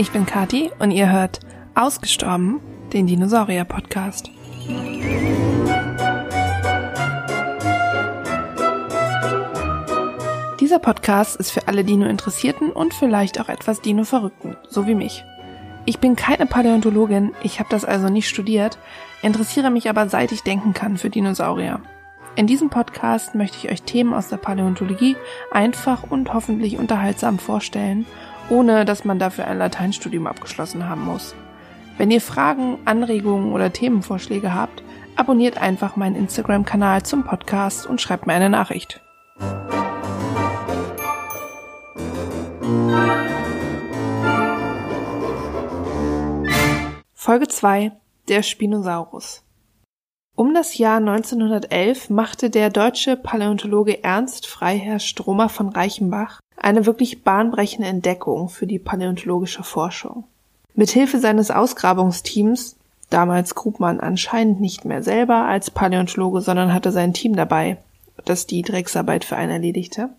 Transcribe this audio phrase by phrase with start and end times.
[0.00, 1.40] ich bin Kati und ihr hört
[1.74, 2.58] Ausgestorben,
[2.90, 4.30] den Dinosaurier-Podcast.
[10.58, 15.22] Dieser Podcast ist für alle Dino-Interessierten und vielleicht auch etwas Dino-Verrückten, so wie mich.
[15.84, 18.78] Ich bin keine Paläontologin, ich habe das also nicht studiert,
[19.20, 21.82] interessiere mich aber seit ich denken kann für Dinosaurier.
[22.36, 25.16] In diesem Podcast möchte ich euch Themen aus der Paläontologie
[25.50, 28.06] einfach und hoffentlich unterhaltsam vorstellen,
[28.50, 31.34] ohne dass man dafür ein Lateinstudium abgeschlossen haben muss.
[31.96, 34.82] Wenn ihr Fragen, Anregungen oder Themenvorschläge habt,
[35.16, 39.00] abonniert einfach meinen Instagram-Kanal zum Podcast und schreibt mir eine Nachricht.
[47.14, 47.92] Folge 2
[48.28, 49.44] Der Spinosaurus
[50.40, 57.24] um das Jahr 1911 machte der deutsche Paläontologe Ernst Freiherr Stromer von Reichenbach eine wirklich
[57.24, 60.24] bahnbrechende Entdeckung für die paläontologische Forschung.
[60.74, 62.76] Mithilfe seines Ausgrabungsteams,
[63.08, 67.78] damals grub man anscheinend nicht mehr selber als Paläontologe, sondern hatte sein Team dabei,
[68.24, 70.10] das die Drecksarbeit für einen erledigte,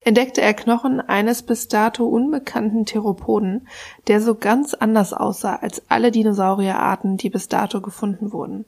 [0.00, 3.68] entdeckte er Knochen eines bis dato unbekannten Theropoden,
[4.08, 8.66] der so ganz anders aussah als alle Dinosaurierarten, die bis dato gefunden wurden.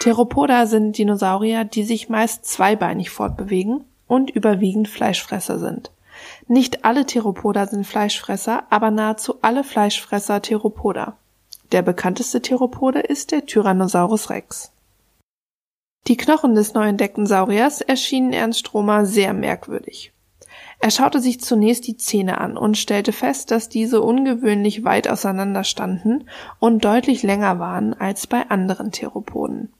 [0.00, 5.92] Theropoda sind Dinosaurier, die sich meist zweibeinig fortbewegen und überwiegend Fleischfresser sind.
[6.48, 11.16] Nicht alle Theropoda sind Fleischfresser, aber nahezu alle Fleischfresser Theropoda.
[11.70, 14.72] Der bekannteste Theropode ist der Tyrannosaurus rex.
[16.08, 20.12] Die Knochen des neu entdeckten Sauriers erschienen Ernst Stromer sehr merkwürdig.
[20.80, 25.62] Er schaute sich zunächst die Zähne an und stellte fest, dass diese ungewöhnlich weit auseinander
[25.62, 26.24] standen
[26.58, 29.72] und deutlich länger waren als bei anderen Theropoden.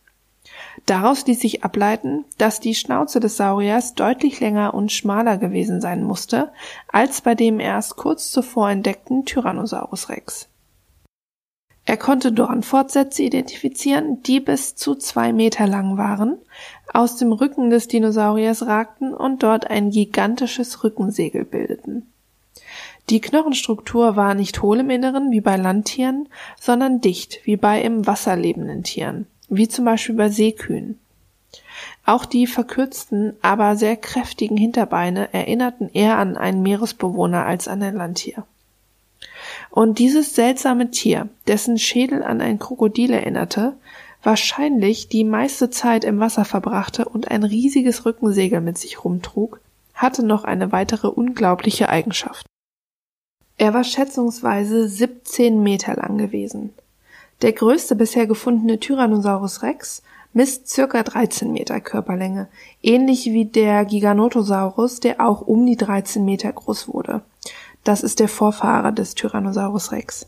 [0.87, 6.03] Daraus ließ sich ableiten, dass die Schnauze des Sauriers deutlich länger und schmaler gewesen sein
[6.03, 6.53] musste
[6.89, 10.49] als bei dem erst kurz zuvor entdeckten Tyrannosaurus rex.
[11.87, 16.39] Er konnte Dornfortsätze identifizieren, die bis zu zwei Meter lang waren,
[16.93, 22.13] aus dem Rücken des Dinosauriers ragten und dort ein gigantisches Rückensegel bildeten.
[23.09, 26.29] Die Knochenstruktur war nicht hohl im Inneren wie bei Landtieren,
[26.61, 30.99] sondern dicht wie bei im Wasser lebenden Tieren wie zum Beispiel bei Seekühen.
[32.07, 37.97] Auch die verkürzten, aber sehr kräftigen Hinterbeine erinnerten eher an einen Meeresbewohner als an ein
[37.97, 38.45] Landtier.
[39.71, 43.75] Und dieses seltsame Tier, dessen Schädel an ein Krokodil erinnerte,
[44.23, 49.61] wahrscheinlich die meiste Zeit im Wasser verbrachte und ein riesiges Rückensegel mit sich rumtrug,
[49.95, 52.47] hatte noch eine weitere unglaubliche Eigenschaft.
[53.57, 56.73] Er war schätzungsweise 17 Meter lang gewesen.
[57.43, 60.03] Der größte bisher gefundene Tyrannosaurus rex
[60.33, 62.49] misst circa 13 Meter Körperlänge,
[62.83, 67.23] ähnlich wie der Giganotosaurus, der auch um die 13 Meter groß wurde.
[67.83, 70.27] Das ist der Vorfahre des Tyrannosaurus rex.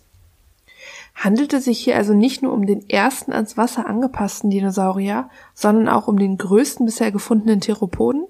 [1.15, 6.09] Handelte sich hier also nicht nur um den ersten ans Wasser angepassten Dinosaurier, sondern auch
[6.09, 8.27] um den größten bisher gefundenen Theropoden?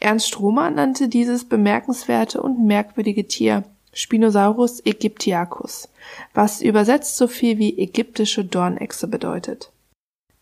[0.00, 5.88] Ernst Stromer nannte dieses bemerkenswerte und merkwürdige Tier Spinosaurus aegyptiacus,
[6.34, 9.72] was übersetzt so viel wie ägyptische Dornechse bedeutet.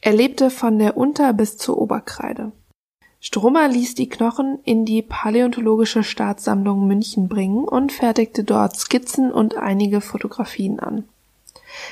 [0.00, 2.52] Er lebte von der Unter- bis zur Oberkreide.
[3.20, 9.56] Stromer ließ die Knochen in die Paläontologische Staatssammlung München bringen und fertigte dort Skizzen und
[9.56, 11.04] einige Fotografien an.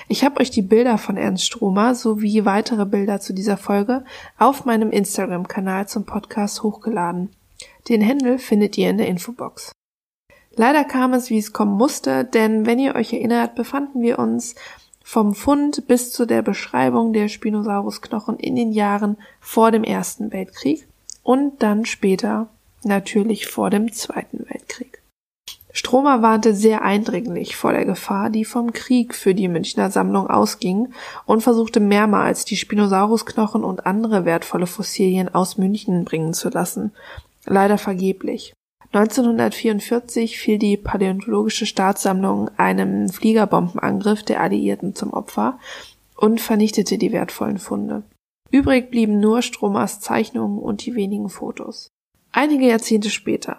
[0.09, 4.05] Ich habe euch die Bilder von Ernst Stromer sowie weitere Bilder zu dieser Folge
[4.39, 7.31] auf meinem Instagram-Kanal zum Podcast hochgeladen.
[7.89, 9.73] Den Händel findet ihr in der Infobox.
[10.57, 14.55] Leider kam es, wie es kommen musste, denn wenn ihr euch erinnert, befanden wir uns
[15.05, 20.89] vom Fund bis zu der Beschreibung der Spinosaurus-Knochen in den Jahren vor dem Ersten Weltkrieg
[21.23, 22.49] und dann später
[22.83, 25.03] natürlich vor dem Zweiten Weltkrieg.
[25.73, 30.95] Stromer warnte sehr eindringlich vor der Gefahr, die vom Krieg für die Münchner Sammlung ausging
[31.27, 36.93] und versuchte mehrmals die Spinosaurus-Knochen und andere wertvolle Fossilien aus München bringen zu lassen.
[37.45, 38.55] Leider vergeblich.
[38.97, 45.59] 1944 fiel die Paläontologische Staatssammlung einem Fliegerbombenangriff der Alliierten zum Opfer
[46.17, 48.05] und vernichtete die wertvollen Funde.
[48.51, 51.89] Übrig blieben nur Stromers Zeichnungen und die wenigen Fotos.
[52.33, 53.59] Einige Jahrzehnte später.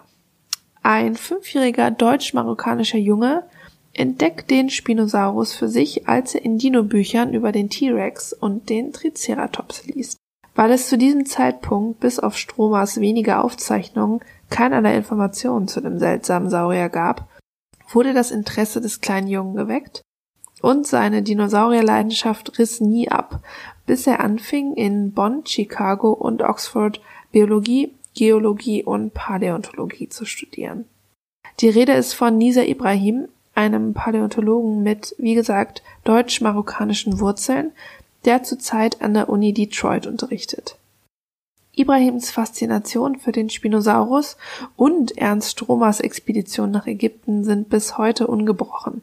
[0.82, 3.44] Ein fünfjähriger deutsch-marokkanischer Junge
[3.92, 9.86] entdeckt den Spinosaurus für sich, als er in Dino-Büchern über den T-Rex und den Triceratops
[9.86, 10.16] liest.
[10.56, 14.20] Weil es zu diesem Zeitpunkt bis auf Stromers wenige Aufzeichnungen
[14.50, 17.28] keinerlei Informationen zu dem seltsamen Saurier gab,
[17.88, 20.02] wurde das Interesse des kleinen Jungen geweckt
[20.60, 23.40] und seine Dinosaurierleidenschaft riss nie ab,
[23.86, 27.00] bis er anfing, in Bonn, Chicago und Oxford
[27.30, 30.86] Biologie, Geologie und Paläontologie zu studieren.
[31.60, 37.72] Die Rede ist von Nisa Ibrahim, einem Paläontologen mit, wie gesagt, deutsch-marokkanischen Wurzeln,
[38.24, 40.76] der zurzeit an der Uni Detroit unterrichtet.
[41.78, 44.36] Ibrahims Faszination für den Spinosaurus
[44.76, 49.02] und Ernst Stromers Expedition nach Ägypten sind bis heute ungebrochen.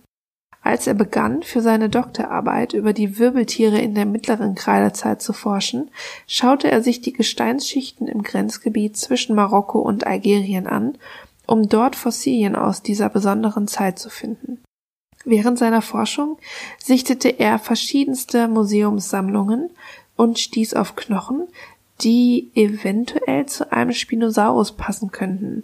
[0.62, 5.92] Als er begann, für seine Doktorarbeit über die Wirbeltiere in der mittleren Kreidezeit zu forschen,
[6.26, 10.98] schaute er sich die Gesteinsschichten im Grenzgebiet zwischen Marokko und Algerien an,
[11.46, 14.64] um dort Fossilien aus dieser besonderen Zeit zu finden.
[15.24, 16.38] Während seiner Forschung
[16.78, 19.70] sichtete er verschiedenste Museumssammlungen
[20.16, 21.48] und stieß auf Knochen,
[22.02, 25.64] die eventuell zu einem Spinosaurus passen könnten.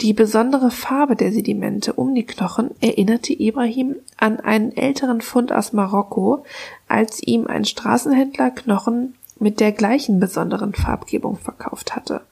[0.00, 5.74] Die besondere Farbe der Sedimente um die Knochen erinnerte Ibrahim an einen älteren Fund aus
[5.74, 6.44] Marokko,
[6.88, 12.22] als ihm ein Straßenhändler Knochen mit der gleichen besonderen Farbgebung verkauft hatte.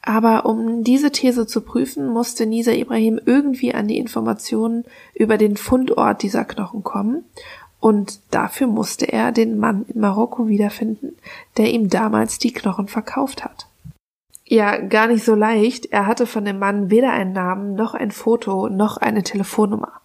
[0.00, 4.84] Aber um diese These zu prüfen, musste Nisa Ibrahim irgendwie an die Informationen
[5.14, 7.24] über den Fundort dieser Knochen kommen
[7.78, 11.11] und dafür musste er den Mann in Marokko wiederfinden,
[11.56, 13.66] der ihm damals die Knochen verkauft hat.
[14.44, 15.86] Ja, gar nicht so leicht.
[15.86, 20.00] Er hatte von dem Mann weder einen Namen, noch ein Foto, noch eine Telefonnummer.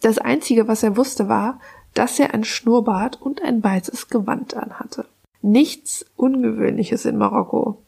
[0.00, 1.60] Das einzige, was er wusste, war,
[1.94, 5.06] dass er ein Schnurrbart und ein weißes Gewand anhatte.
[5.42, 7.82] Nichts Ungewöhnliches in Marokko.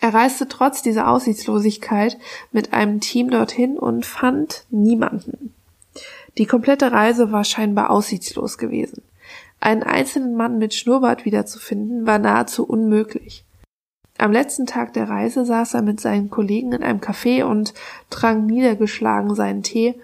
[0.00, 2.18] Er reiste trotz dieser Aussichtslosigkeit
[2.52, 5.54] mit einem Team dorthin und fand niemanden.
[6.38, 9.02] Die komplette Reise war scheinbar aussichtslos gewesen.
[9.60, 13.44] Einen einzelnen Mann mit Schnurrbart wiederzufinden war nahezu unmöglich.
[14.18, 17.72] Am letzten Tag der Reise saß er mit seinen Kollegen in einem Café und
[18.10, 20.00] trank niedergeschlagen seinen Tee,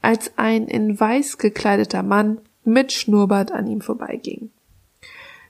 [0.00, 4.50] als ein in weiß gekleideter Mann mit Schnurrbart an ihm vorbeiging.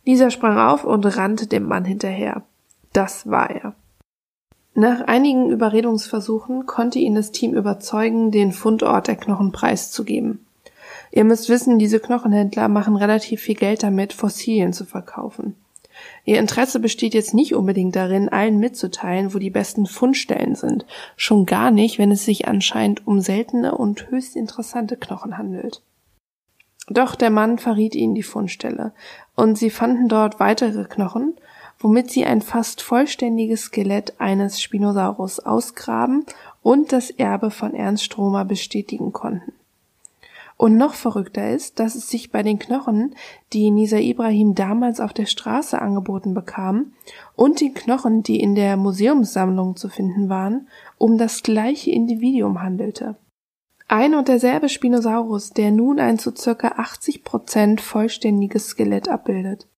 [0.07, 2.43] Dieser sprang auf und rannte dem Mann hinterher.
[2.93, 3.75] Das war er.
[4.75, 10.47] Nach einigen Überredungsversuchen konnte ihn das Team überzeugen, den Fundort der Knochen preiszugeben.
[11.11, 15.55] Ihr müsst wissen, diese Knochenhändler machen relativ viel Geld damit, Fossilien zu verkaufen.
[16.25, 21.47] Ihr Interesse besteht jetzt nicht unbedingt darin, allen mitzuteilen, wo die besten Fundstellen sind, schon
[21.47, 25.83] gar nicht, wenn es sich anscheinend um seltene und höchst interessante Knochen handelt.
[26.89, 28.93] Doch der Mann verriet ihnen die Fundstelle,
[29.35, 31.35] und sie fanden dort weitere Knochen,
[31.79, 36.25] womit sie ein fast vollständiges Skelett eines Spinosaurus ausgraben
[36.63, 39.53] und das Erbe von Ernst Stromer bestätigen konnten.
[40.59, 43.15] Und noch verrückter ist, dass es sich bei den Knochen,
[43.53, 46.95] die Nisa Ibrahim damals auf der Straße angeboten bekam,
[47.37, 50.67] und den Knochen, die in der Museumssammlung zu finden waren,
[50.99, 53.17] um das gleiche Individuum handelte.
[53.87, 59.69] Ein und derselbe Spinosaurus, der nun ein zu circa 80 Prozent vollständiges Skelett abbildet.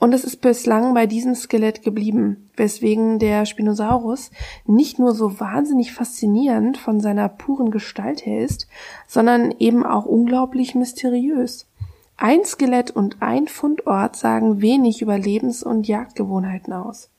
[0.00, 4.30] Und es ist bislang bei diesem Skelett geblieben, weswegen der Spinosaurus
[4.64, 8.66] nicht nur so wahnsinnig faszinierend von seiner puren Gestalt her ist,
[9.06, 11.68] sondern eben auch unglaublich mysteriös.
[12.16, 17.10] Ein Skelett und ein Fundort sagen wenig über Lebens- und Jagdgewohnheiten aus.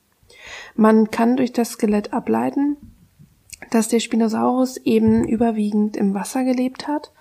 [0.74, 2.76] Man kann durch das Skelett ableiten,
[3.70, 7.12] dass der Spinosaurus eben überwiegend im Wasser gelebt hat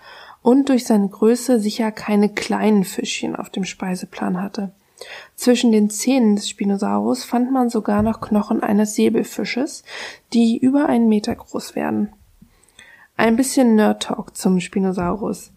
[0.41, 4.71] und durch seine Größe sicher keine kleinen Fischchen auf dem Speiseplan hatte.
[5.35, 9.83] Zwischen den Zähnen des Spinosaurus fand man sogar noch Knochen eines Säbelfisches,
[10.33, 12.13] die über einen Meter groß werden.
[13.17, 15.51] Ein bisschen Nerd-Talk zum Spinosaurus.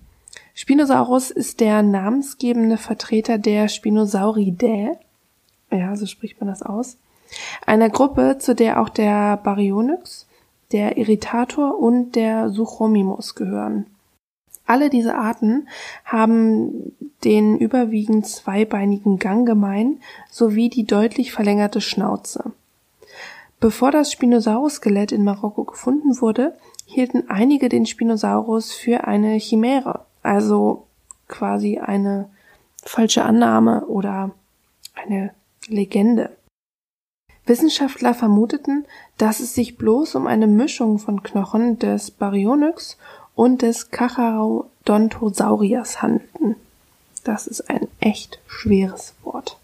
[0.54, 4.98] Spinosaurus ist der namensgebende Vertreter der Spinosauridae,
[5.70, 6.96] ja, so spricht man das aus,
[7.66, 10.26] einer Gruppe, zu der auch der Baryonyx,
[10.72, 13.86] der Irritator und der Suchomimus gehören.
[14.66, 15.68] Alle diese Arten
[16.04, 16.92] haben
[17.22, 22.52] den überwiegend zweibeinigen Gang gemein sowie die deutlich verlängerte Schnauze.
[23.60, 26.54] Bevor das Spinosaurus-Skelett in Marokko gefunden wurde,
[26.86, 30.86] hielten einige den Spinosaurus für eine Chimäre, also
[31.28, 32.28] quasi eine
[32.82, 34.32] falsche Annahme oder
[34.94, 35.30] eine
[35.66, 36.36] Legende.
[37.46, 38.86] Wissenschaftler vermuteten,
[39.18, 42.96] dass es sich bloß um eine Mischung von Knochen des Baryonyx
[43.34, 46.56] und des Cacharodontosauriers handelten.
[47.24, 49.58] Das ist ein echt schweres Wort.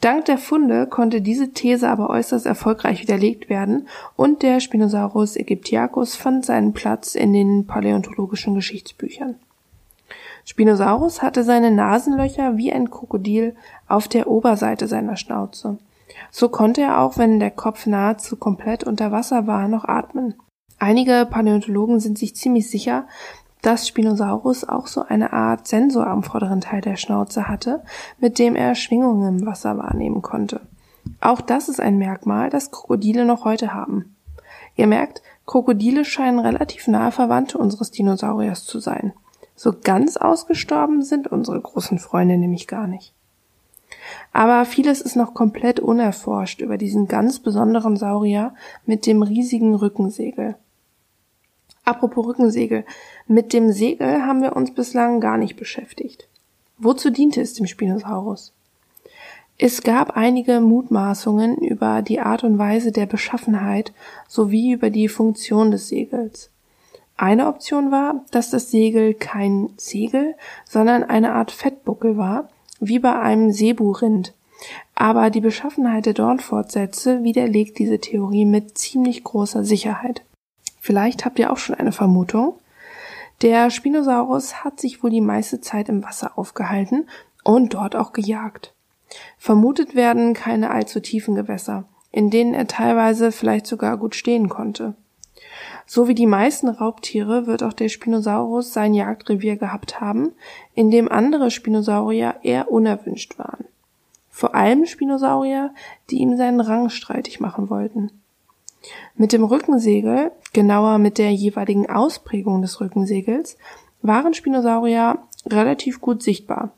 [0.00, 6.16] Dank der Funde konnte diese These aber äußerst erfolgreich widerlegt werden und der Spinosaurus aegyptiacus
[6.16, 9.34] fand seinen Platz in den paläontologischen Geschichtsbüchern.
[10.46, 13.54] Spinosaurus hatte seine Nasenlöcher wie ein Krokodil
[13.88, 15.78] auf der Oberseite seiner Schnauze.
[16.30, 20.34] So konnte er auch, wenn der Kopf nahezu komplett unter Wasser war, noch atmen.
[20.82, 23.06] Einige Paläontologen sind sich ziemlich sicher,
[23.60, 27.82] dass Spinosaurus auch so eine Art Sensor am vorderen Teil der Schnauze hatte,
[28.18, 30.62] mit dem er Schwingungen im Wasser wahrnehmen konnte.
[31.20, 34.16] Auch das ist ein Merkmal, das Krokodile noch heute haben.
[34.74, 39.12] Ihr merkt, Krokodile scheinen relativ nahe Verwandte unseres Dinosauriers zu sein.
[39.54, 43.12] So ganz ausgestorben sind unsere großen Freunde nämlich gar nicht.
[44.32, 48.54] Aber vieles ist noch komplett unerforscht über diesen ganz besonderen Saurier
[48.86, 50.56] mit dem riesigen Rückensegel.
[51.90, 52.84] Apropos Rückensegel.
[53.26, 56.28] Mit dem Segel haben wir uns bislang gar nicht beschäftigt.
[56.78, 58.52] Wozu diente es dem Spinosaurus?
[59.58, 63.92] Es gab einige Mutmaßungen über die Art und Weise der Beschaffenheit
[64.28, 66.50] sowie über die Funktion des Segels.
[67.16, 73.18] Eine Option war, dass das Segel kein Segel, sondern eine Art Fettbuckel war, wie bei
[73.18, 74.32] einem Seeburind.
[74.94, 80.22] Aber die Beschaffenheit der Dornfortsätze widerlegt diese Theorie mit ziemlich großer Sicherheit.
[80.80, 82.58] Vielleicht habt ihr auch schon eine Vermutung.
[83.42, 87.08] Der Spinosaurus hat sich wohl die meiste Zeit im Wasser aufgehalten
[87.44, 88.74] und dort auch gejagt.
[89.38, 94.94] Vermutet werden keine allzu tiefen Gewässer, in denen er teilweise vielleicht sogar gut stehen konnte.
[95.86, 100.32] So wie die meisten Raubtiere wird auch der Spinosaurus sein Jagdrevier gehabt haben,
[100.74, 103.64] in dem andere Spinosaurier eher unerwünscht waren.
[104.30, 105.74] Vor allem Spinosaurier,
[106.08, 108.19] die ihm seinen Rang streitig machen wollten.
[109.14, 113.56] Mit dem Rückensegel, genauer mit der jeweiligen Ausprägung des Rückensegels,
[114.02, 116.72] waren Spinosaurier relativ gut sichtbar.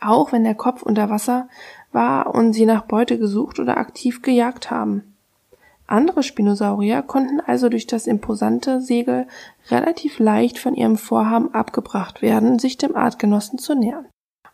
[0.00, 1.48] Auch wenn der Kopf unter Wasser
[1.90, 5.16] war und sie nach Beute gesucht oder aktiv gejagt haben.
[5.88, 9.26] Andere Spinosaurier konnten also durch das imposante Segel
[9.70, 14.06] relativ leicht von ihrem Vorhaben abgebracht werden, sich dem Artgenossen zu nähern.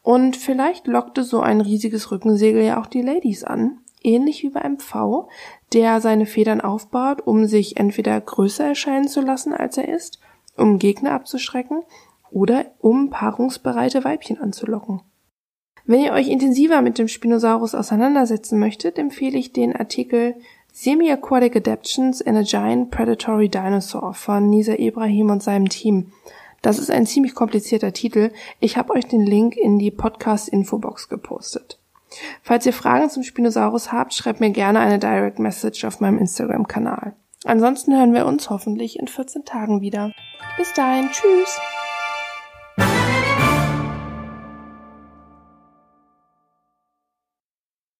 [0.02, 4.62] Und vielleicht lockte so ein riesiges Rückensegel ja auch die Ladies an, ähnlich wie bei
[4.62, 5.28] einem Pfau,
[5.72, 10.20] der seine Federn aufbaut, um sich entweder größer erscheinen zu lassen, als er ist,
[10.56, 11.82] um Gegner abzuschrecken
[12.30, 15.00] oder um paarungsbereite Weibchen anzulocken.
[15.86, 20.36] Wenn ihr euch intensiver mit dem Spinosaurus auseinandersetzen möchtet, empfehle ich den Artikel
[20.72, 26.12] Semi-Aquatic Adaptions in a Giant Predatory Dinosaur von Nisa Ibrahim und seinem Team.
[26.62, 28.32] Das ist ein ziemlich komplizierter Titel.
[28.58, 31.78] Ich habe euch den Link in die Podcast-Infobox gepostet.
[32.42, 37.14] Falls ihr Fragen zum Spinosaurus habt, schreibt mir gerne eine Direct Message auf meinem Instagram-Kanal.
[37.44, 40.12] Ansonsten hören wir uns hoffentlich in 14 Tagen wieder.
[40.56, 41.60] Bis dahin, tschüss!